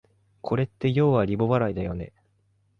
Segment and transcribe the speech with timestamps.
[0.41, 2.11] これってようはリボ払いだよね